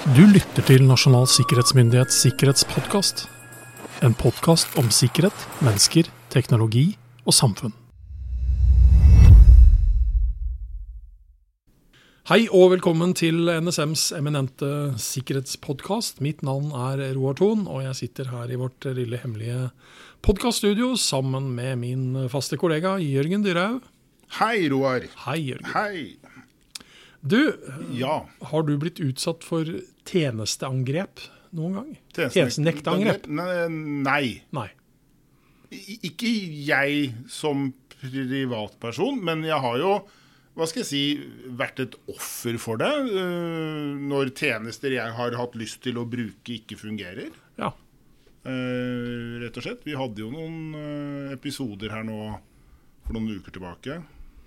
[0.00, 3.26] Du lytter til Nasjonal sikkerhetsmyndighets sikkerhetspodkast.
[4.00, 6.86] En podkast om sikkerhet, mennesker, teknologi
[7.28, 7.74] og samfunn.
[12.32, 16.24] Hei og velkommen til NSMs eminente sikkerhetspodkast.
[16.24, 19.68] Mitt navn er Roar Thon, og jeg sitter her i vårt lille hemmelige
[20.24, 23.84] podkaststudio sammen med min faste kollega Jørgen Dyrhaug.
[24.40, 25.10] Hei, Roar.
[25.26, 25.74] Hei, Jørgen.
[25.76, 26.19] Hei.
[27.22, 27.52] Du,
[27.92, 28.26] Ja.
[28.42, 29.64] har du blitt utsatt for
[30.08, 31.20] tjenesteangrep
[31.52, 31.90] noen gang?
[32.14, 33.26] Tjenestenek- Tjenestenektangrep?
[33.28, 34.42] Nei.
[34.52, 34.68] Nei.
[35.70, 36.30] Ikke
[36.66, 39.92] jeg som privatperson, men jeg har jo
[40.56, 41.02] hva skal jeg si,
[41.56, 42.88] vært et offer for det.
[42.90, 47.30] øh, Når tjenester jeg har hatt lyst til å bruke, ikke fungerer.
[47.56, 47.70] Ja.
[48.44, 49.84] øh, Rett og slett.
[49.84, 52.40] Vi hadde jo noen øh, episoder her nå
[53.06, 54.02] for noen uker tilbake.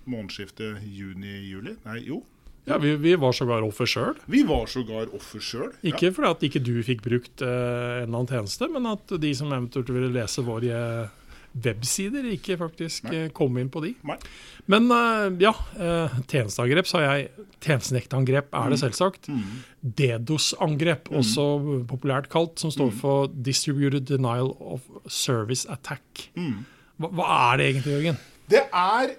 [0.06, 1.76] Månedsskiftet juni-juli.
[1.86, 2.22] Nei, jo.
[2.66, 4.14] Ja vi, vi var sågar offer sjøl.
[4.30, 5.72] Vi var sågar offer sjøl.
[5.84, 7.48] Ikke fordi at ikke du fikk brukt eh,
[8.02, 11.10] en eller annen tjeneste, men at de som eventuelt ville lese våre
[11.54, 13.14] websider, ikke faktisk Nei.
[13.14, 13.92] eh, kom inn på de.
[14.08, 14.16] Nei.
[14.66, 17.28] Men eh, ja, eh, tjenesteangrep sa jeg.
[17.62, 19.28] Tjenestenektangrep er det selvsagt.
[19.30, 19.44] Mm.
[20.00, 21.44] DDoS-angrep, også
[21.88, 22.74] populært kalt, som Mm.
[22.78, 26.30] står for Distributed Denial of Service Attack.
[26.36, 26.64] Mm.
[26.98, 28.18] Hva, hva er det egentlig, Jørgen?
[28.50, 29.14] Det er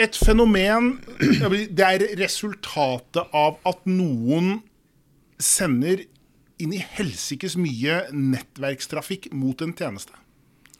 [0.00, 4.62] et fenomen Det er resultatet av at noen
[5.42, 6.04] sender
[6.62, 10.14] inn i helsikes mye nettverkstrafikk mot en tjeneste.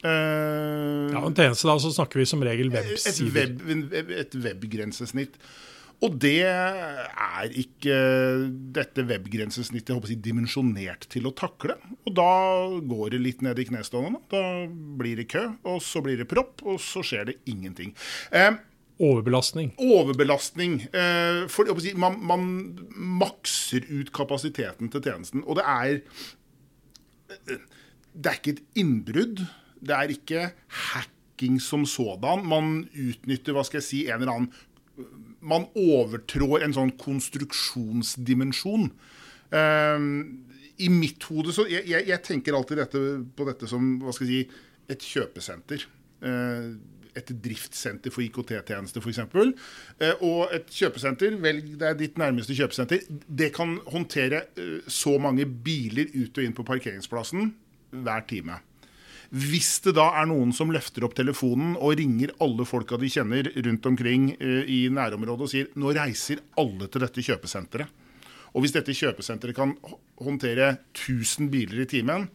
[0.03, 3.33] Uh, Ja, en tjeneste da, så snakker vi som regel et, websider.
[3.35, 5.35] web, web- et webgrensesnitt.
[6.03, 7.95] Og det er ikke
[8.75, 11.77] dette webgrensesnittet jeg håper dimensjonert til å takle.
[12.03, 12.27] Og da
[12.83, 14.19] går det litt ned i knestående.
[14.33, 14.41] Da
[14.99, 17.95] blir det kø, og så blir det propp, og så skjer det ingenting.
[18.35, 18.51] Eh,
[19.03, 19.71] Overbelastning.
[19.81, 20.75] overbelastning.
[20.93, 22.43] Eh, for, jeg si, man, man
[22.93, 25.43] makser ut kapasiteten til tjenesten.
[25.47, 26.03] Og det er
[28.13, 29.39] Det er ikke et innbrudd.
[29.81, 30.43] Det er ikke
[30.91, 32.45] hacking som sådan.
[32.45, 34.51] Man utnytter hva skal jeg si, en eller annen
[35.43, 38.89] Man overtrår en sånn konstruksjonsdimensjon.
[39.53, 40.07] Eh,
[40.87, 43.03] I mitt hode så jeg, jeg, jeg tenker alltid dette,
[43.35, 45.85] på dette som hva skal jeg si, et kjøpesenter.
[46.23, 46.73] Eh,
[47.17, 49.19] et driftssenter for IKT-tjenester f.eks.
[50.01, 55.45] Eh, og et kjøpesenter, velg er ditt nærmeste kjøpesenter, det kan håndtere eh, så mange
[55.45, 57.53] biler ut og inn på parkeringsplassen
[57.93, 58.57] hver time.
[59.33, 63.47] Hvis det da er noen som løfter opp telefonen og ringer alle folka de kjenner
[63.65, 68.01] rundt omkring eh, i nærområdet og sier nå reiser alle til dette kjøpesenteret.
[68.53, 69.73] Og hvis dette kjøpesenteret kan
[70.21, 72.27] håndtere 1000 biler i timen,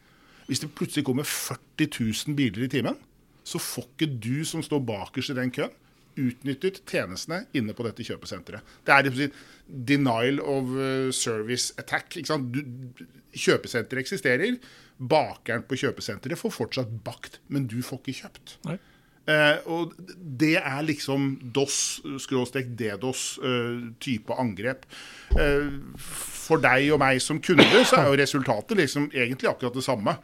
[0.48, 2.98] hvis det plutselig kommer 40 000 biler i timen,
[3.46, 5.70] så får ikke du som står bakerst i den køen,
[6.18, 8.76] utnyttet tjenestene inne på dette kjøpesenteret.
[8.86, 12.18] Det er rett denial of eh, service attack.
[12.18, 12.60] Du,
[13.38, 14.60] kjøpesenteret eksisterer.
[14.98, 18.56] Bakeren på kjøpesenteret får fortsatt bakt, men du får ikke kjøpt.
[18.68, 18.78] Nei.
[19.28, 19.92] Eh, og
[20.40, 24.86] det er liksom DOS, skråstrek DDoS-type angrep.
[25.36, 25.68] Eh,
[26.00, 30.16] for deg og meg som kunde så er jo resultatet liksom egentlig akkurat det samme.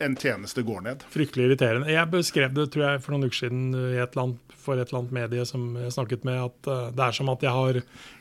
[0.00, 1.06] En tjeneste går ned.
[1.10, 1.88] Fryktelig irriterende.
[1.90, 4.90] Jeg beskrev det tror jeg, for noen uker siden i et eller annet, for et
[4.90, 7.78] eller annet medie som jeg snakket med, at eh, det er som at jeg har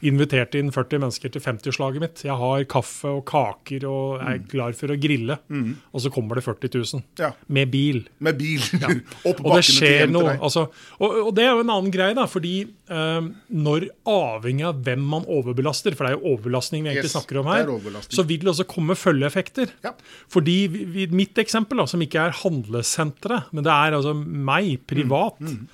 [0.07, 2.21] invitert inn 40 mennesker til 50-årslaget mitt.
[2.23, 6.45] Jeg har kaffe og kaker og er klar for å grille, og så kommer det
[6.47, 7.33] 40 000 Ja.
[7.51, 8.03] med bil.
[8.23, 8.63] Med bil
[9.29, 10.37] opp Og det skjer noe.
[10.37, 10.67] Altså,
[11.01, 15.03] og, og det er jo en annen greie, da, fordi eh, når avhengig av hvem
[15.17, 18.23] man overbelaster, for det er jo overbelastning vi egentlig Yes, snakker om her, er så
[18.23, 19.75] vil det også komme følgeeffekter.
[19.83, 19.91] Ja.
[20.31, 24.85] Fordi vi, vi, mitt eksempel, da, som ikke er handlesenteret, men det er altså meg
[24.87, 25.67] privat, Mm,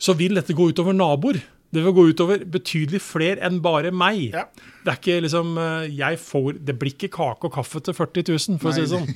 [0.00, 1.42] så vil dette gå utover naboer.
[1.74, 4.30] Det vil gå utover betydelig flere enn bare meg.
[4.32, 4.44] Ja.
[4.84, 8.24] Det er ikke liksom eh, jeg får, Det blir ikke kake og kaffe til 40
[8.30, 9.08] 000, for å si det sånn.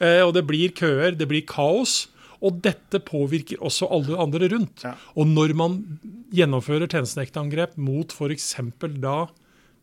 [0.00, 2.08] Eh, og det blir køer, det blir kaos.
[2.40, 4.82] Og dette påvirker også alle andre rundt.
[4.84, 4.94] Ja.
[5.16, 5.76] Og når man
[6.32, 8.54] gjennomfører tjenestenektangrep mot f.eks.
[9.00, 9.26] da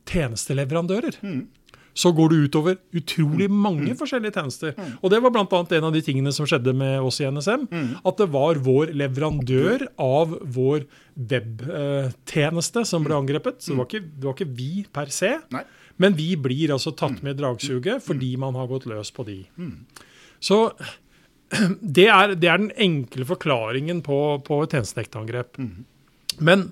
[0.09, 1.47] tjenesteleverandører, Mm.
[1.93, 4.73] Så går det utover utrolig mange forskjellige tjenester.
[4.77, 4.95] Mm.
[5.01, 5.59] Og det var bl.a.
[5.77, 7.67] en av de tingene som skjedde med oss i NSM.
[7.69, 7.91] Mm.
[8.01, 13.61] At det var vår leverandør av vår webtjeneste som ble angrepet.
[13.61, 15.35] Så det var, ikke, det var ikke vi per se.
[15.37, 15.59] Mm.
[15.59, 15.63] Nei.
[16.01, 19.39] Men vi blir altså tatt med i dragsuget fordi man har gått løs på de.
[20.43, 20.63] Så
[21.99, 25.61] det er, det er den enkle forklaringen på, på et tjenestenektangrep.
[26.41, 26.71] Men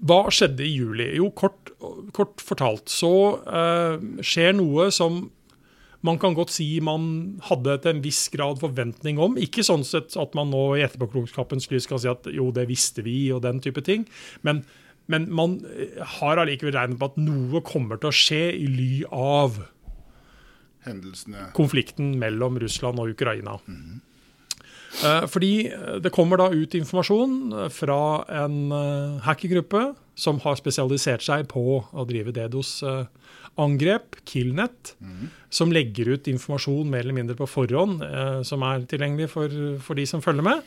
[0.00, 1.08] hva skjedde i juli?
[1.18, 1.69] Jo, kort,
[2.16, 3.12] kort fortalt så
[3.44, 5.28] eh, skjer noe som
[6.06, 9.34] man kan godt si man hadde til en viss grad forventning om.
[9.36, 13.04] Ikke sånn sett at man nå i etterpåklokskapens lys kan si at jo, det visste
[13.04, 14.06] vi, og den type ting.
[14.46, 14.64] Men
[15.10, 18.92] men man eh, har allikevel regnet på at noe kommer til å skje i ly
[19.10, 19.58] av
[20.86, 23.58] Hendelsene konflikten mellom Russland og Ukraina.
[23.68, 23.98] Eh,
[25.30, 28.00] Fordi eh, det kommer da ut informasjon eh, fra
[28.42, 34.94] en eh, hackergruppe som har spesialisert seg på å drive DDoS-angrep, Killnet,
[35.48, 38.02] som legger ut informasjon mer eller mindre på forhånd,
[38.44, 40.60] som er tilgjengelig for, for de som følger med,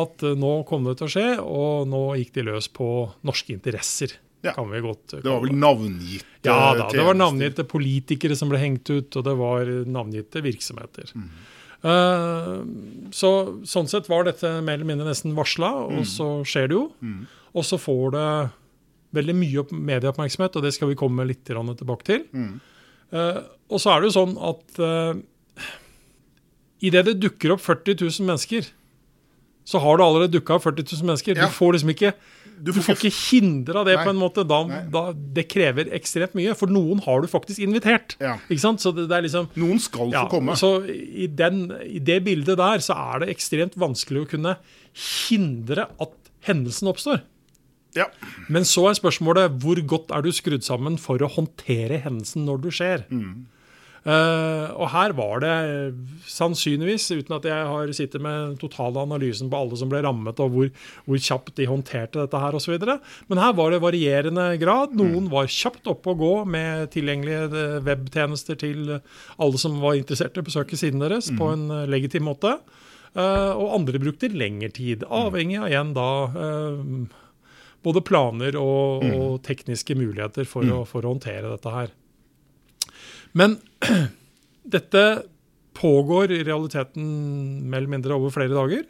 [0.00, 2.88] at nå kom det til å skje, og nå gikk de løs på
[3.28, 4.16] norske interesser.
[4.44, 4.52] Ja.
[4.52, 8.60] kan vi godt Det var vel navngitte ja da, det var navngitte politikere som ble
[8.60, 11.12] hengt ut, og det var navngitte virksomheter.
[11.16, 11.53] Eh,
[11.84, 13.30] så
[13.68, 16.84] Sånn sett var dette mer eller mindre nesten varsla, og så skjer det jo.
[17.54, 18.28] Og så får det
[19.14, 22.24] veldig mye medieoppmerksomhet, og det skal vi komme litt tilbake til.
[23.14, 23.40] Eh,
[23.70, 25.68] og så er det jo sånn at uh,
[26.84, 28.66] idet det dukker opp 40 000 mennesker,
[29.64, 31.38] så har det allerede dukka opp 40 000 mennesker.
[31.38, 32.12] Du får liksom ikke
[32.58, 34.04] Du du får ikke hindra det Nei.
[34.06, 34.44] på en måte.
[34.48, 34.60] Da,
[34.92, 35.04] da,
[35.36, 36.54] det krever ekstremt mye.
[36.58, 38.16] For noen har du faktisk invitert.
[38.22, 38.36] Ja.
[38.50, 40.56] Så det, det er liksom Noen skal ja, få komme.
[40.58, 44.58] Så i, den, I det bildet der så er det ekstremt vanskelig å kunne
[44.94, 47.22] hindre at hendelsen oppstår.
[47.94, 48.08] Ja.
[48.50, 52.64] Men så er spørsmålet hvor godt er du skrudd sammen for å håndtere hendelsen når
[52.64, 53.04] du skjer.
[53.06, 53.34] Eh,
[54.04, 55.52] og her var det
[56.28, 60.52] sannsynligvis, uten at jeg har sittet med totale analysen på alle som ble rammet, og
[60.52, 60.68] hvor,
[61.06, 62.76] hvor kjapt de håndterte dette her osv.
[63.30, 64.92] Men her var det varierende grad.
[64.98, 70.36] Noen var kjapt oppe og gå med tilgjengelige eh, webtjenester til alle som var interessert
[70.36, 72.58] i å besøke siden deres på en eh, legitim måte.
[73.14, 76.80] Eh, og andre brukte lengre tid, avhengig av igjen da eh,
[77.84, 81.92] både planer og, og tekniske muligheter for, å, for å håndtere dette her.
[83.34, 83.58] Men
[84.76, 85.04] dette
[85.74, 87.06] pågår i realiteten
[87.68, 88.86] mer eller mindre over flere dager.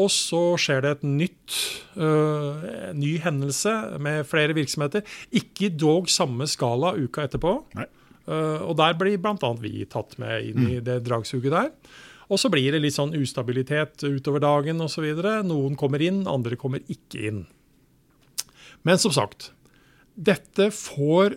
[0.00, 1.56] Og så skjer det et nytt,
[2.00, 5.04] øh, ny hendelse med flere virksomheter.
[5.36, 7.58] Ikke dog samme skala uka etterpå.
[7.76, 9.52] Øh, og der blir bl.a.
[9.60, 11.72] vi tatt med inn i det dragsuget der.
[12.32, 15.04] Og så blir det litt sånn ustabilitet utover dagen osv.
[15.44, 17.42] Noen kommer inn, andre kommer ikke inn.
[18.88, 19.50] Men som sagt,
[20.16, 21.36] dette får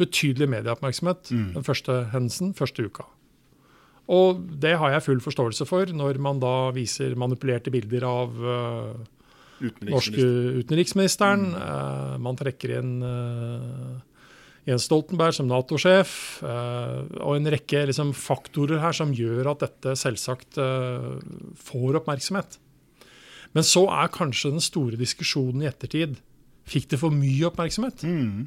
[0.00, 3.06] betydelig medieoppmerksomhet den første hendelsen, første uka.
[4.12, 8.96] Og det har jeg full forståelse for når man da viser manipulerte bilder av uh,
[9.60, 10.58] norske utenriksministeren.
[10.60, 11.46] utenriksministeren.
[11.56, 13.94] Uh, man trekker inn uh,
[14.68, 20.56] Jens Stoltenberg som Nato-sjef, og en rekke liksom, faktorer her som gjør at dette selvsagt
[20.56, 22.56] får oppmerksomhet.
[23.52, 26.16] Men så er kanskje den store diskusjonen i ettertid
[26.64, 28.06] Fikk det for mye oppmerksomhet?
[28.08, 28.46] Mm.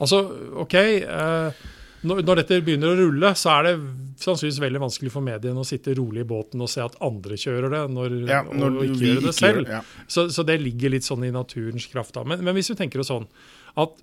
[0.00, 0.22] Altså,
[0.62, 1.62] OK eh,
[2.02, 3.74] når, dette begynner å rulle, så er det
[4.22, 7.70] sannsynligvis veldig vanskelig for mediene å sitte rolig i båten og se at andre kjører
[7.70, 9.60] det, når, Ja, når og ikke gjør det selv.
[9.62, 9.82] gjør ja.
[10.10, 12.16] Så, så det ligger litt sånn i naturens kraft.
[12.16, 12.24] da.
[12.26, 13.28] Men, men hvis vi tenker oss sånn
[13.78, 14.02] at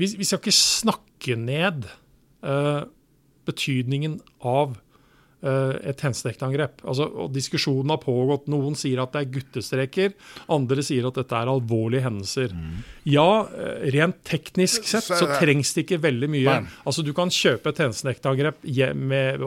[0.00, 1.84] vi, vi skal ikke snakke ned
[2.46, 2.86] uh,
[3.48, 4.78] betydningen av
[5.90, 6.82] et tjenestedektangrep.
[6.84, 8.48] Altså, og diskusjonen har pågått.
[8.52, 10.14] Noen sier at det er guttestreker,
[10.52, 12.52] andre sier at dette er alvorlige hendelser.
[13.08, 16.58] Ja, eh, rent teknisk sett Så trengs det ikke veldig mye.
[16.84, 17.80] Altså, Du kan kjøpe et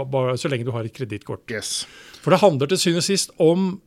[0.09, 1.49] bare så lenge du har et kredittkort.
[1.51, 1.85] Yes.
[2.21, 3.81] For det handler til syvende og sist om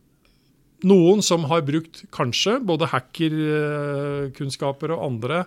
[0.86, 5.44] noen som har brukt kanskje både hackerkunnskaper og andre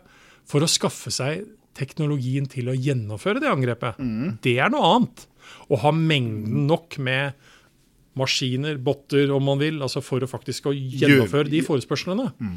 [0.49, 1.45] for å skaffe seg
[1.79, 3.99] teknologien til å gjennomføre det angrepet.
[4.45, 5.25] Det er noe annet.
[5.71, 7.33] Å ha mengden nok med
[8.19, 12.25] maskiner, botter, om man vil, altså for å faktisk å gjennomføre de forespørslene.
[12.41, 12.55] Mm.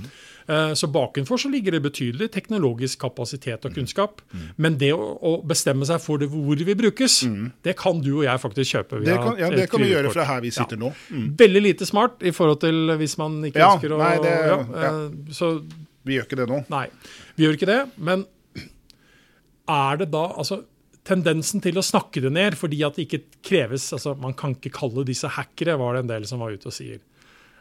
[0.78, 4.24] Så bakenfor så ligger det betydelig teknologisk kapasitet og kunnskap.
[4.56, 8.24] Men det å, bestemme seg for det, hvor vi brukes, brukes, det kan du og
[8.26, 9.02] jeg faktisk kjøpe.
[9.06, 10.90] Det kan, ja, det kan vi gjøre fra her vi sitter nå.
[11.12, 11.30] Mm.
[11.38, 14.58] Veldig lite smart i forhold til hvis man ikke Ja, ønsker å nei, det- ja,
[14.58, 14.92] ja.
[15.06, 15.52] eh, Så
[16.04, 16.64] Vi gjør ikke det nå.
[16.68, 16.86] nei,
[17.36, 17.80] vi gjør ikke det.
[17.98, 18.26] Men
[19.70, 20.62] er det da altså
[21.06, 24.70] tendensen til å snakke det ned fordi at det ikke kreves altså Man kan ikke
[24.76, 27.00] kalle disse hackere, var det en del som var ute og sier.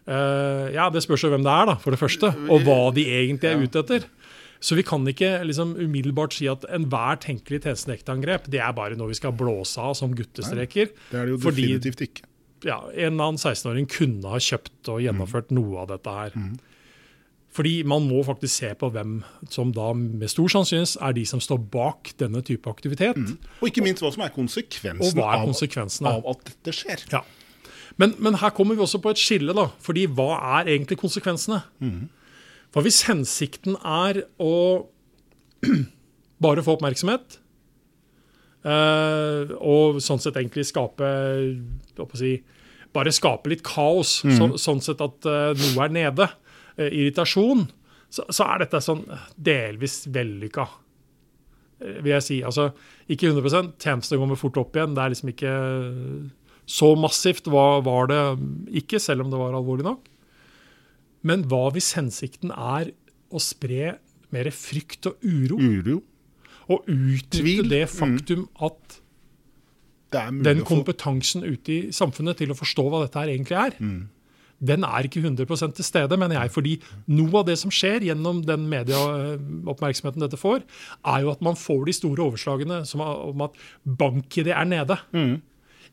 [0.07, 3.05] Uh, ja, Det spørs jo hvem det er, da, for det første, og hva de
[3.05, 4.07] egentlig er ute etter.
[4.61, 9.09] Så vi kan ikke liksom umiddelbart si at enhver tenkelig tjenestedektangrep det er bare noe
[9.09, 10.91] vi skal blåse av som guttestreker.
[11.09, 12.27] Det er det jo Fordi- definitivt ikke.
[12.69, 16.37] ja, en eller annen 16-åring kunne ha kjøpt og gjennomført noe av dette her.
[17.51, 19.17] Fordi man må faktisk se på hvem
[19.51, 23.19] som da med stor sannsynlighet er de som står bak denne type aktivitet.
[23.59, 26.13] Og ikke minst hva som er konsekvensen er av, konsekvensene?
[26.15, 27.03] av at dette skjer.
[27.11, 27.25] Ja.
[27.99, 29.67] Men, men her kommer vi også på et skille, da.
[29.83, 30.29] Fordi hva
[30.61, 31.59] er egentlig konsekvensene?
[32.71, 34.55] For hvis hensikten er å
[36.45, 37.35] bare få oppmerksomhet,
[38.63, 41.11] eh, og sånn sett egentlig skape
[42.15, 42.37] si,
[42.91, 46.25] Bare skape litt kaos, så, sånn sett at eh, noe er nede,
[46.77, 47.65] irritasjon,
[48.11, 49.03] så, så er dette sånn
[49.39, 50.65] delvis vellykka,
[51.81, 52.37] eh, vil jeg si.
[52.47, 52.69] Altså,
[53.11, 54.95] ikke 100% tjenestene kommer fort opp igjen.
[54.95, 55.55] Det er liksom ikke
[56.71, 58.21] så massivt var, var det
[58.83, 60.07] ikke, selv om det var alvorlig nok.
[61.27, 62.93] Men hva hvis hensikten er
[63.31, 63.97] å spre
[64.31, 65.59] mer frykt og uro?
[65.59, 65.99] Uro.
[66.71, 67.67] Og utnytte Tvil.
[67.69, 68.97] det faktum at
[70.11, 74.09] den kompetansen ute i samfunnet til å forstå hva dette her egentlig er, Mm.
[74.63, 76.51] Den er ikke 100 til stede, mener jeg.
[76.53, 76.73] Fordi
[77.09, 80.61] noe av det som skjer gjennom den medieoppmerksomheten dette får,
[81.05, 84.97] er jo at man får de store overslagene som, er- om at bank-ID er nede.
[85.13, 85.41] Mm.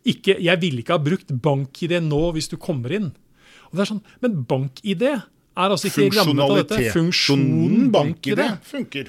[0.09, 3.11] Ikke, jeg ville ikke ha brukt bank-ID nå hvis du kommer inn.
[3.71, 5.25] Og det er sånn, Men bank-ID er
[5.57, 6.93] altså ikke rammet av dette.
[6.95, 9.09] Funksjonen bank-ID, funker.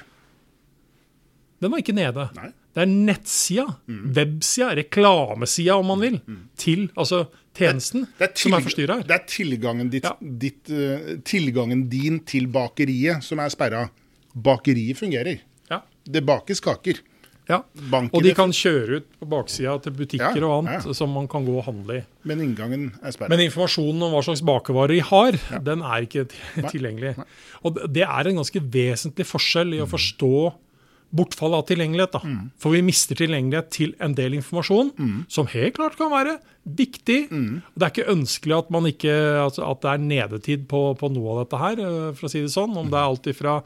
[1.60, 2.28] den var ikke nede.
[2.36, 2.48] Nei.
[2.72, 4.12] Det er nettsida, Mm.
[4.14, 6.20] websida, reklamesida om man vil,
[6.56, 7.26] til altså
[7.56, 9.02] tjenesten Det er, som er forstyrra her.
[9.08, 10.14] det er tilgangen, ditt, Ja.
[10.20, 13.88] ditt, uh, tilgangen din til bakeriet som er sperra.
[14.34, 15.40] Bakeriet fungerer.
[15.70, 15.82] Ja.
[16.08, 17.00] Det bakes kaker.
[17.50, 17.64] Ja.
[17.90, 21.44] Bank Og de kan kjøre ut på baksida til butikker og annet som man kan
[21.44, 22.02] gå og handle i.
[22.24, 23.28] Men inngangen er sperra.
[23.32, 25.32] Men informasjonen om hva slags bakevarer de har,
[25.64, 26.28] den er ikke
[26.70, 27.16] tilgjengelig.
[27.64, 30.54] Og det- det er en ganske vesentlig forskjell i å forstå
[31.16, 32.14] bortfall av tilgjengelighet.
[32.14, 32.34] Da.
[32.62, 34.92] For vi mister tilgjengelighet til en del informasjon,
[35.32, 37.20] som helt klart kan være viktig.
[37.30, 39.12] Det er ikke ønskelig at, man ikke,
[39.42, 42.42] altså at det er nedetid på, på noe av dette her, eh, for å si
[42.44, 42.76] det sånn.
[42.76, 43.60] Om det er alt ifra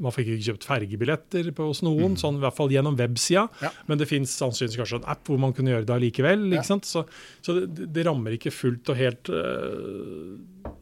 [0.00, 3.46] man fikk ikke kjøpt fergebilletter hos noen, sånn i hvert fall gjennom websida.
[3.60, 3.70] Ja.
[3.88, 6.46] Men det fins sannsynligvis kanskje en app hvor man kunne gjøre det allikevel.
[6.56, 6.64] Ja.
[6.64, 7.04] Så,
[7.44, 10.38] så det, det rammer ikke fullt og helt uh,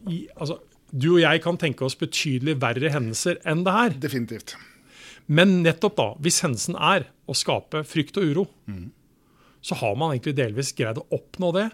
[0.07, 3.99] i, altså, Du og jeg kan tenke oss betydelig verre hendelser enn det her.
[4.07, 4.55] Definitivt.
[5.29, 8.47] Men nettopp da, hvis hendelsen er å skape frykt og uro,
[9.61, 11.65] så har man egentlig delvis greid å oppnå det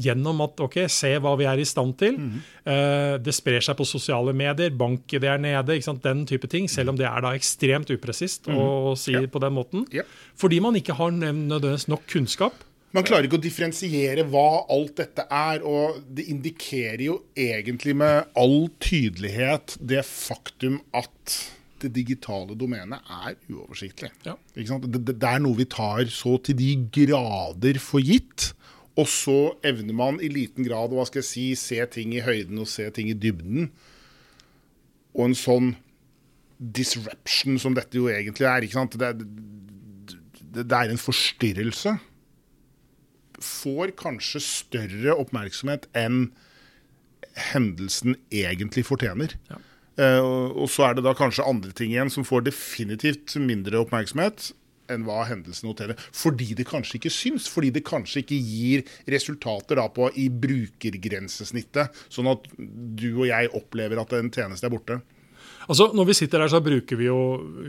[0.00, 2.16] gjennom at ok, se hva vi er i stand til.
[2.64, 6.66] Eh, det sprer seg på sosiale medier, bank-ID er nede, den type ting.
[6.72, 9.26] Selv om det er da ekstremt upresist å si Ja.
[9.26, 9.86] på den måten.
[9.92, 10.02] Ja.
[10.34, 12.54] Fordi man ikke har nødvendigvis nok kunnskap.
[12.94, 18.24] Man klarer ikke å differensiere hva alt dette er, og det indikerer jo egentlig med
[18.36, 21.50] all tydelighet det faktum at
[21.84, 24.10] det digitale domenet er uoversiktlig.
[24.26, 24.36] Ja.
[24.56, 24.80] Ikke?
[24.86, 28.52] Det, det, er noe vi tar så til de grader for gitt,
[28.98, 32.86] og så evner man i liten grad å si, se ting i høyden og se
[32.94, 33.70] ting i dybden.
[35.14, 35.74] Og en sånn
[36.58, 38.66] disruption som dette jo egentlig er?
[38.94, 41.96] Det, det, det er en forstyrrelse
[43.44, 46.28] får kanskje større oppmerksomhet enn
[47.50, 49.34] hendelsen egentlig fortjener.
[49.50, 49.60] Ja.
[49.94, 54.50] Eh, og, så er det da kanskje andre ting igjen som får definitivt mindre oppmerksomhet
[54.92, 55.98] enn hva hendelsen noterer.
[56.12, 57.48] Fordi det kanskje ikke syns.
[57.50, 63.52] Fordi det kanskje ikke gir resultater da på i brukergrensesnittet, sånn at du og jeg
[63.56, 65.00] opplever at en tjeneste er borte.
[65.64, 67.18] Altså, Når vi sitter her, så bruker vi jo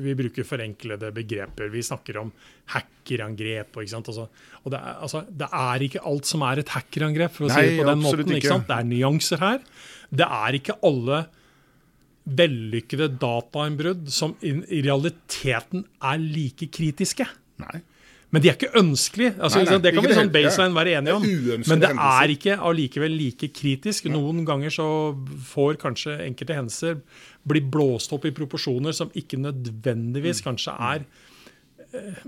[0.03, 1.69] vi bruker forenklede begreper.
[1.71, 2.33] Vi snakker om
[2.73, 3.71] hackerangrep.
[3.71, 4.09] ikke sant?
[4.11, 4.27] Altså,
[4.63, 7.63] og det er, altså, det er ikke alt som er et hackerangrep, for å si
[7.63, 8.25] det på den måten.
[8.27, 8.41] ikke.
[8.41, 8.67] ikke sant?
[8.67, 9.63] Det er nyanser her.
[10.11, 11.23] Det er ikke alle
[12.25, 17.27] vellykkede datainnbrudd som i, i realiteten er like kritiske.
[17.61, 17.81] Nei.
[18.33, 19.35] Men de er ikke ønskelige.
[19.37, 21.23] Altså, Nei, nei, det kan vi det sånn baseline være enige om.
[21.23, 22.23] Det Men det hendelser.
[22.25, 24.09] er ikke allikevel like kritisk.
[24.11, 24.87] Noen ganger så
[25.53, 26.97] får kanskje enkelte hendelser
[27.47, 30.47] bli blåst opp i proporsjoner som ikke nødvendigvis Mm.
[30.49, 31.05] kanskje er
[31.93, 32.25] eh,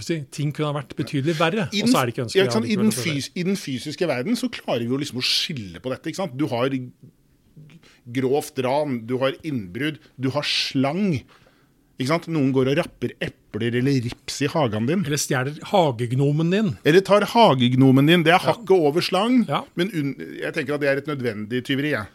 [0.00, 2.44] si, Ting kunne ha vært betydelig verre, og så er det ikke ja, ønskelig.
[2.48, 2.70] ikke sant?
[2.72, 5.92] I, den fys, I den fysiske verden så klarer vi jo liksom å skille på
[5.92, 6.08] dette.
[6.10, 6.34] ikke sant?
[6.40, 6.72] Du har
[8.12, 11.22] grovt ran, du har innbrudd, du har slang.
[11.94, 15.04] Noen går og rapper epler eller rips i hagen din.
[15.06, 16.72] Eller stjeler hagegnomen din.
[16.84, 18.24] Eller tar hagegnomen din.
[18.26, 19.62] Det er hakket over slang, Ja.
[19.76, 19.90] men
[20.40, 21.92] jeg tenker at det er et nødvendig tyveri.
[21.94, 22.06] Ja.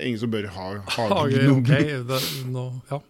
[0.00, 1.60] Ingen som bør ha Hage, hagegnom.
[1.60, 3.00] ok, ja.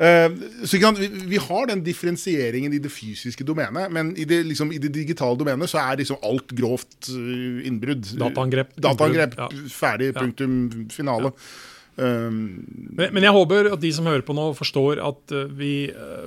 [0.00, 0.30] Eh,
[0.64, 4.78] så vi, vi har den differensieringen i det fysiske domenet, men i det, liksom, i
[4.78, 8.08] det digitale domenet så er liksom alt grovt eh, innbrudd.
[8.18, 9.36] Dataangrep, Dataangrep.
[9.38, 9.48] ja.
[9.70, 11.30] Ferdig, punktum, finale.
[11.96, 12.66] Um,
[12.98, 16.26] Men, men jeg håper at de som hører på nå, forstår at eh, vi uh,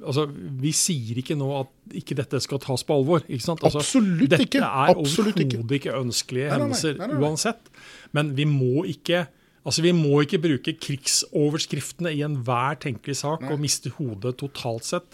[0.00, 0.26] Altså,
[0.60, 3.22] Vi sier ikke nå at ikke dette skal tas på alvor.
[3.28, 3.62] ikke sant?
[3.64, 4.62] Altså, Absolutt dette ikke.
[4.64, 5.60] er Absolutt ikke.
[5.60, 7.28] overhodet ikke ønskelige hendelser Nei, nei, nei.
[7.28, 7.70] uansett.
[8.16, 9.26] Men vi må ikke
[9.60, 15.10] altså vi må ikke bruke krigsoverskriftene i enhver tenkelig sak og miste hodet totalt sett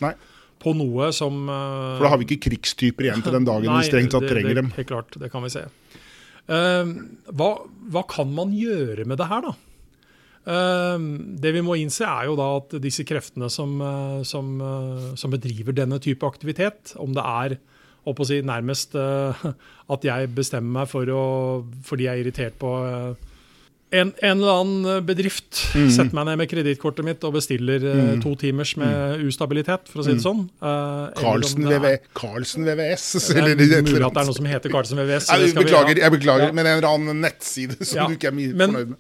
[0.63, 3.89] på noe som uh, for da har vi ikke krigstyper igjen til den dagen vi
[3.91, 4.71] strengt tatt trenger dem.
[4.79, 5.67] Helt klart, det kan vi se.
[6.47, 6.91] Eh,
[7.35, 7.53] hva,
[7.91, 9.55] hva kan man gjøre med det her, da?
[10.47, 11.07] Eh,
[11.43, 15.35] det vi må innse, er jo da at disse kreftene som, eh, som, eh, som
[15.35, 17.59] bedriver denne type aktivitet, om det er
[18.07, 19.47] å si, nærmest eh,
[19.95, 21.25] at jeg bestemmer meg for å,
[21.87, 22.71] fordi jeg er irritert på
[23.97, 25.91] En, en eller annen bedrift Mhm.
[25.95, 30.05] setter meg ned med kredittkortet mitt og bestiller eh, to timers med ustabilitet, for å
[30.05, 30.45] si det sånn.
[30.61, 31.23] Eh, eller om Mhm.
[31.23, 33.07] Carlsen, det er- Carlsen VVS.
[33.33, 35.29] Det er mulig at det er noe som heter Carlsen VVS.
[35.31, 36.53] Nei, det beklager, jeg beklager, Ja.
[36.53, 38.99] men en eller annen nettside som Ja, du ikke er mye men- fornøyd med.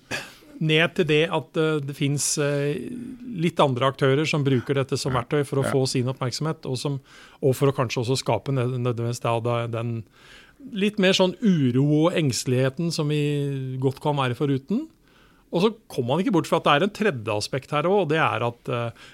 [0.59, 5.45] Ned til det at eh, det fins litt andre aktører som bruker dette som verktøy
[5.45, 6.99] for å få sin oppmerksomhet, og, som,
[7.43, 9.21] og for å kanskje også skape nødvendigvis
[9.71, 10.05] den
[10.75, 14.87] litt mer sånn uro og engsteligheten som vi godt kan være foruten.
[15.55, 18.03] Og så kommer man ikke bort fra at det er en tredje aspekt her òg,
[18.05, 19.07] og det er at eh,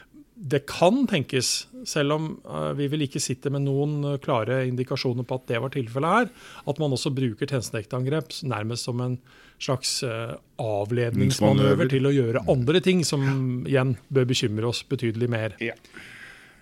[0.52, 1.52] det kan tenkes,
[1.86, 5.60] selv om eh, vi vel ikke sitter med noen eh, klare indikasjoner på at det
[5.62, 6.32] var tilfellet her,
[6.72, 9.20] at man også bruker tjenestedektangrep nærmest som en
[9.62, 11.90] slags avledningsmanøver Manøver.
[11.92, 13.22] til å gjøre andre ting som
[13.62, 15.54] igjen bør bekymre oss betydelig mer.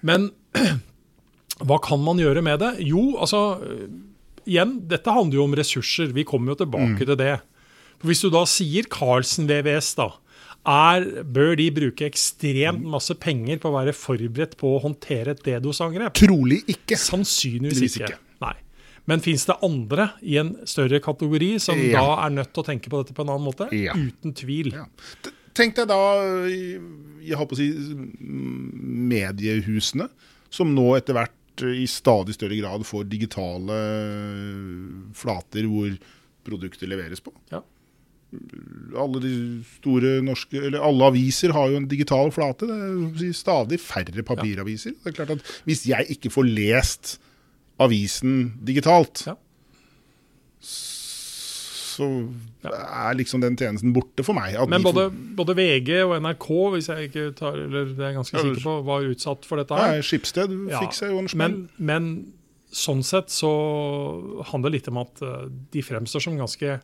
[0.04, 0.28] Men
[1.64, 2.74] hva kan man gjøre med det?
[2.84, 3.40] Jo, altså
[4.48, 6.12] Igjen, dette handler jo om ressurser.
[6.16, 7.40] Vi kommer jo tilbake til det.
[8.00, 10.08] For Hvis du da sier Carlsen VVS, da,
[10.68, 15.42] er, bør de bruke ekstremt masse penger på å være forberedt på å håndtere et
[15.46, 16.14] DDoS-angrep?
[16.20, 16.96] Trolig ikke.
[17.00, 18.16] Sannsynligvis ikke.
[18.44, 18.54] Nei.
[19.08, 22.00] Men fins det andre i en større kategori som Ja.
[22.00, 23.68] da er nødt til å tenke på dette på en annen måte?
[23.72, 23.92] Ja.
[23.96, 24.72] Uten tvil.
[24.72, 24.84] Ja.
[25.56, 25.96] Tenk deg da,
[26.46, 27.72] jeg håper å si,
[29.10, 30.08] mediehusene,
[30.52, 31.34] som nå etter hvert
[31.68, 33.76] i stadig større grad får digitale
[35.16, 35.92] flater hvor
[36.46, 37.32] produkter leveres på.
[37.52, 37.60] Ja.
[39.00, 39.32] Alle de
[39.80, 42.68] store norske, eller alle aviser har jo en digital flate.
[43.18, 44.94] Det er stadig færre papiraviser.
[45.02, 47.18] Det er klart at Hvis jeg ikke får lest
[47.80, 49.34] avisen digitalt, Ja.
[52.00, 52.08] Så
[52.72, 54.56] er liksom den tjenesten borte for meg.
[54.72, 55.06] Men både,
[55.38, 58.76] både VG og NRK, hvis jeg ikke tar, eller det er ganske Ja, sikker på,
[58.88, 59.98] var utsatt for dette her.
[60.00, 61.58] Ja, Skipsted fikk seg jo en smell.
[61.78, 62.12] Men, men
[62.70, 63.50] sånn sett så
[64.52, 66.78] handler det litt om at eh, de fremstår som ganske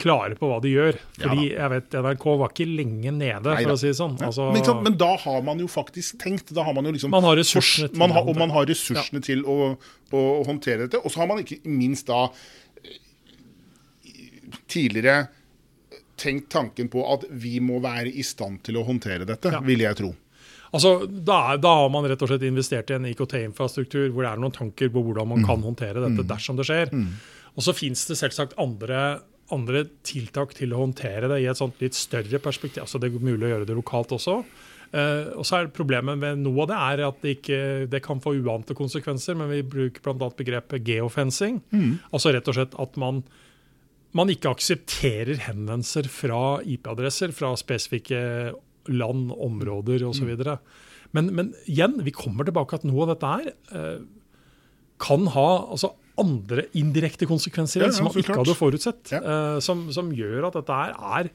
[0.00, 0.98] klare på hva de gjør.
[1.20, 4.16] Ja Fordi jeg vet NRK var ikke lenge nede, Nei, for å si det sånn.
[4.26, 6.50] Altså, men, sant, men da har man jo faktisk tenkt.
[6.56, 9.22] Da har man jo liksom Man har ressursene til man har, Og man har ressursene
[9.24, 9.74] til å,
[10.10, 11.00] å håndtere dette.
[11.02, 12.26] Og så har man ikke minst da
[14.70, 15.28] tidligere
[16.16, 19.60] tenkt tanken på at vi må være i stand til å håndtere dette, Ja.
[19.60, 20.14] vil jeg tro.
[20.74, 24.40] Altså, da, da har man rett og slett investert i en IKT-infrastruktur hvor det er
[24.42, 25.46] noen tanker på hvordan man Mm.
[25.46, 26.90] kan håndtere dette dersom det skjer.
[27.56, 29.20] Og så fins det selvsagt andre,
[29.52, 32.82] andre tiltak til å håndtere det i et sånt litt større perspektiv.
[32.82, 34.44] Altså, det er mulig å gjøre det lokalt også.
[34.94, 38.20] Eh, og så er Problemet med noe av det er at det, ikke, det kan
[38.20, 40.30] få uante konsekvenser, men vi bruker bl.a.
[40.30, 41.60] begrepet geofencing.
[42.12, 43.22] Altså rett og slett at man
[44.14, 48.20] man ikke aksepterer henvendelser fra IP-adresser fra spesifikke
[48.92, 50.34] land, områder osv.
[50.36, 50.58] Mm.
[51.16, 54.04] Men, men igjen, vi kommer tilbake at noe av dette her eh,
[55.02, 58.44] kan ha altså, andre indirekte konsekvenser Ja, ja, som man ikke klart.
[58.44, 59.10] hadde forutsett.
[59.14, 59.20] Ja.
[59.24, 61.34] Uh, som, som gjør at dette her er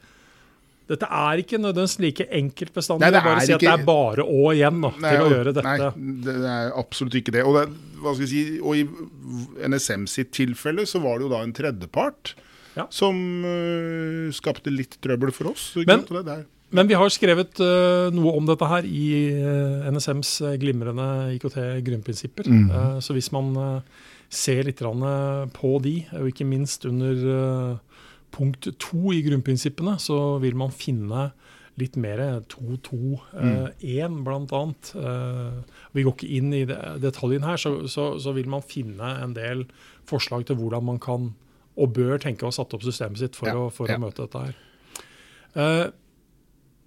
[0.90, 3.06] dette er ikke nødvendigvis like enkelt bestandig.
[3.06, 5.28] Nei, det bare si at ikke- det er bare å igjen da, Nei, til å
[5.36, 5.90] gjøre dette.
[5.94, 7.44] Nei, det er absolutt ikke det.
[7.46, 7.66] Og, det,
[8.02, 11.54] hva skal jeg si, og i NSM sitt tilfelle så var det jo da en
[11.54, 12.34] tredjepart
[12.78, 12.86] Ja.
[12.94, 15.72] som uh, skapte litt trøbbel for oss.
[15.86, 16.48] Men- det der.
[16.70, 19.06] Men vi har skrevet uh, noe om dette her i
[19.42, 22.46] uh, NSMs eh, glimrende IKT-grunnprinsipper.
[22.46, 23.02] Mm.
[23.02, 23.82] Så hvis man
[24.30, 27.80] ser litt på de, og ikke minst under
[28.30, 31.32] punkt to i grunnprinsippene, så vil man finne
[31.82, 34.92] litt mer 2.2.1 blant annet.
[34.94, 35.90] bl.a.
[35.96, 39.34] vi går ikke inn i det, detaljen her, så, så, så vil man finne en
[39.34, 39.66] del
[40.06, 41.32] forslag til hvordan man kan
[41.80, 43.98] og bør tenke å ha satt opp systemet sitt for, Ja, å, for ja.
[44.00, 44.58] å møte dette her.
[45.56, 45.86] Uh,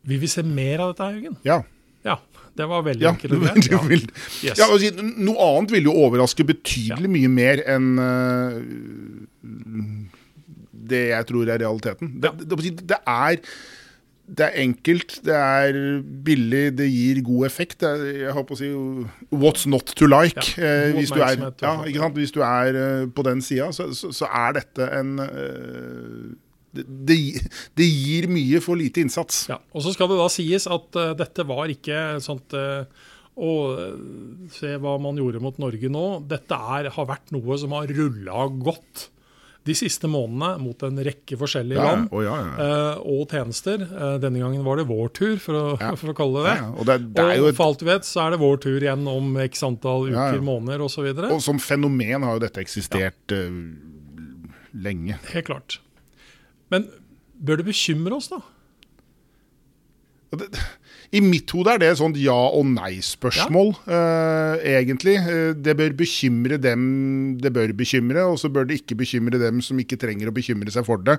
[0.07, 1.39] vil vi se mer av dette, Jørgen?
[1.47, 1.63] Ja.
[2.07, 2.19] Ja.
[2.53, 3.33] Det var veldig ja, enkelt.
[3.33, 4.03] det vil,
[4.45, 4.59] Yes.
[4.61, 8.59] ja si, noe annet ville jo overraske betydelig mye mer enn uh,
[10.93, 12.11] det jeg tror er realiteten.
[12.21, 13.39] Det, det, det, det er
[14.33, 15.77] det er enkelt, det er
[16.25, 17.85] billig, det gir god effekt.
[17.85, 18.71] Er, jeg på å si
[19.29, 20.47] what's not to like.
[20.57, 22.17] Ja, eh, hvis, du er, ja, sant?
[22.17, 26.33] hvis du er uh, på den sida, så, så, så er dette en uh,
[26.73, 27.19] det, det,
[27.77, 29.45] det gir mye for lite innsats.
[29.53, 32.57] Ja, og så skal det da sies at uh, dette var ikke sånt
[33.33, 33.53] å
[34.53, 36.07] se hva man gjorde mot Norge nå.
[36.29, 39.12] Dette er, har vært noe som har rulla godt
[39.63, 43.85] de siste månedene mot en rekke forskjellige Ja, land og, ja, eh, og tjenester.
[43.87, 45.65] Eh, denne gangen var det vår tur, for å,
[46.01, 46.73] for å kalle det Ja, det.
[46.75, 48.79] Og det, det jo og et, for alt du vet, så er det vår tur
[48.79, 51.13] igjen om x antall uker, måneder osv.
[51.29, 53.63] og som fenomen har jo dette eksistert uh,
[54.73, 55.21] lenge.
[55.31, 55.79] Helt klart.
[56.73, 56.89] Men
[57.39, 58.41] bør det bekymre oss, da?
[60.33, 60.49] Og det,
[61.13, 65.17] I mitt hode er det et sånt ja- og nei-spørsmål, eh, egentlig.
[65.21, 69.61] Eh, Det bør bekymre dem det bør bekymre, og så bør det ikke bekymre dem
[69.61, 71.19] som ikke trenger å bekymre seg for det.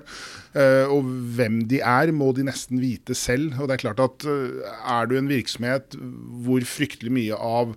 [0.54, 1.04] Eh, Og
[1.36, 3.54] hvem de er, må de nesten vite selv.
[3.60, 4.66] Og det er klart at eh,
[4.98, 5.94] er du en virksomhet
[6.42, 7.76] hvor fryktelig mye av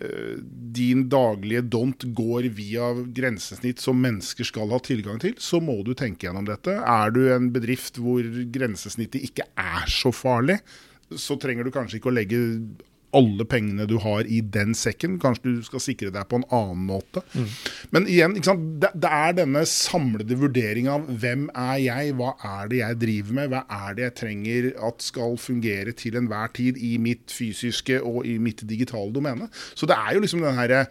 [0.00, 0.38] eh,
[0.72, 5.92] din daglige dont går via grensesnitt som mennesker skal ha tilgang til, så må du
[5.92, 6.70] tenke gjennom dette.
[6.70, 10.60] Er du en bedrift hvor grensesnittet ikke er så farlig,
[11.16, 12.42] så trenger du kanskje ikke å legge
[13.16, 15.16] alle pengene du har i den sekken.
[15.22, 17.22] Kanskje du skal sikre deg på en annen måte.
[17.94, 18.36] Men igjen?
[18.36, 23.38] Det, det er denne samlede vurderinga av hvem er jeg, hva er det jeg driver
[23.40, 28.02] med, hva er det jeg trenger at skal fungere til enhver tid i mitt fysiske
[28.02, 29.48] og i mitt digitale domene.
[29.74, 30.84] Så det er jo liksom den herre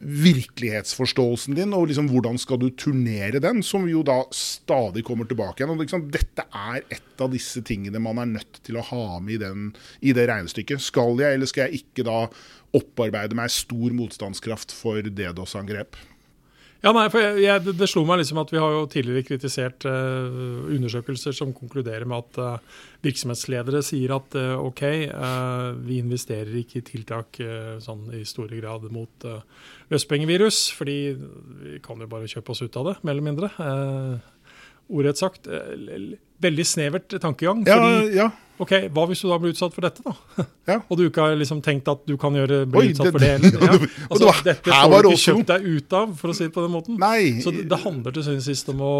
[0.00, 5.62] virkelighetsforståelsen din, og liksom hvordan skal du turnere den, som jo da stadig kommer tilbake
[5.62, 5.74] igjen.
[5.74, 9.36] Og liksom, dette er et av disse tingene man er nødt til å ha med
[9.36, 10.82] i, den, i det regnestykket.
[10.82, 12.26] Skal jeg, eller skal jeg ikke da
[12.76, 15.98] opparbeide meg stor motstandskraft for DDoS-angrep?
[16.84, 19.86] Ja, nei, for jeg, jeg, det, slo meg liksom at Vi har jo tidligere kritisert
[19.88, 24.82] uh, undersøkelser som konkluderer med at uh, virksomhetsledere sier at uh, OK,
[25.86, 27.40] vi investerer ikke i tiltak
[27.82, 29.26] sånn i store grad mot
[29.92, 33.50] løspengevirus, fordi vi kan jo bare kjøpe oss ut av det, mer eller mindre.
[34.90, 35.46] Ordrett sagt.
[36.42, 37.62] Veldig snevert tankegang.
[37.66, 38.30] Fordi ja.
[38.56, 40.44] OK, hva hvis du da blir utsatt for dette, da?
[40.64, 40.76] Ja.
[40.88, 43.20] Og du ikke har liksom tenkt at du kan gjøre, bli Oi, utsatt det- for
[43.20, 44.06] det Eller, Ja.
[44.06, 46.54] Altså, var- dette får du ikke også kjøpt deg ut av, for å si det
[46.54, 46.96] på den måten.
[47.02, 47.42] Nei.
[47.44, 48.94] Så det, det handler til syvende og sist om å,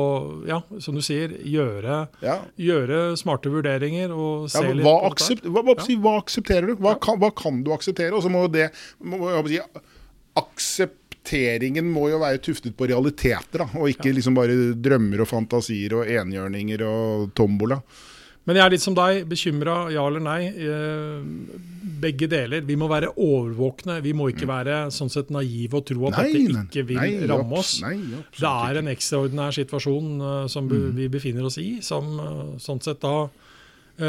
[0.50, 2.36] ja, som du sier, gjøre, ja.
[2.66, 6.76] gjøre smarte vurderinger og se Ja, litt hva, aksept, hva, hva, hva aksepterer du?
[6.84, 8.12] Hva kan, hva kan du akseptere?
[8.12, 8.68] Og så må det
[9.00, 9.64] må, jeg
[10.60, 10.84] si,
[11.26, 15.96] Aksepteringen må jo være tuftet på realiteter, da, og ikke liksom bare drømmer og fantasier
[15.98, 17.80] og enhjørninger og tombola.
[18.46, 20.46] Men jeg er litt som deg, bekymra, ja eller nei.
[20.54, 21.56] Eh,
[21.98, 22.60] begge deler.
[22.62, 23.96] Vi må være overvåkne.
[24.04, 27.02] Vi må ikke være sånn sett naive og tro at dette ikke vil Mm.
[27.02, 27.80] nei, ramme oss.
[27.82, 27.96] Nei,
[28.30, 30.94] Det er en ekstraordinær situasjon eh, som Mm.
[30.94, 33.28] vi befinner oss i, som eh, sånn sett da
[33.98, 34.02] I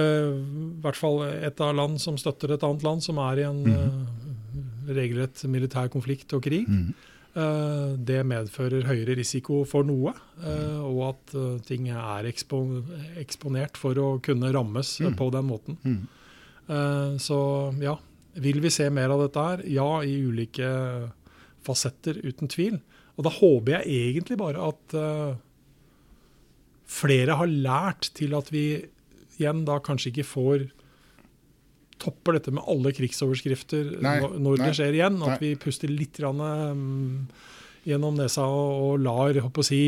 [0.83, 3.71] hvert fall et av land som støtter et annet land som er i en Mm.
[3.73, 4.26] eh,
[4.87, 6.67] regelrett militær konflikt og krig.
[6.67, 6.93] Mm.
[7.37, 12.61] Eh, det medfører høyere risiko for noe, eh, og at eh, ting er ekspo
[13.21, 15.15] eksponert for å kunne rammes Mm.
[15.19, 15.77] på den måten.
[15.85, 16.07] Mm.
[17.23, 17.37] Så
[17.79, 17.93] ja,
[18.35, 19.61] vil vi se mer av dette her?
[19.71, 20.67] Ja, i ulike
[21.63, 22.81] fasetter, uten tvil.
[23.15, 24.97] Og da håper jeg egentlig bare at
[26.87, 28.65] flere har lært til at vi
[29.37, 30.67] igjen da kanskje ikke får
[32.01, 35.17] topper dette med alle krigsoverskrifter Nei, når nei, det skjer igjen.
[35.23, 35.37] At nei.
[35.41, 37.27] vi puster litt grann, um,
[37.87, 39.81] gjennom nesa og, og lar håper å si,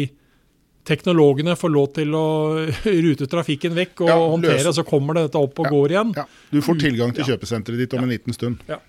[0.90, 2.26] teknologene få lov til å
[3.06, 4.76] rute trafikken vekk og Ja, håndtere, løse.
[4.80, 6.14] så kommer det dette opp og Ja, går igjen.
[6.18, 8.64] Ja, du får tilgang til kjøpesenteret ditt om en liten stund.
[8.70, 8.80] Ja,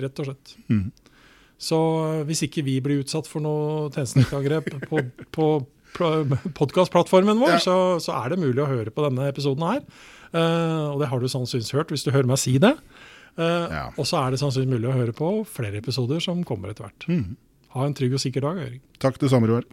[0.00, 0.54] Rett og slett.
[0.70, 0.86] Mm.
[1.60, 1.76] Så
[2.24, 5.02] hvis ikke vi blir utsatt for noe tjenestenettangrep på,
[5.34, 5.48] på
[5.96, 7.60] podkastplattformen vår, Ja.
[7.62, 9.80] så, så er det mulig å høre på denne episoden her.
[10.30, 12.76] Uh, og det har du sannsynligvis hørt hvis du hører meg si det.
[13.38, 13.84] Uh, Ja.
[13.98, 17.06] Og så er det sannsynligvis mulig å høre på flere episoder som kommer etter hvert.
[17.10, 17.36] Mm.
[17.74, 18.80] Ha en trygg og sikker dag, Øyring.
[19.02, 19.66] Takk, det samme, Roar.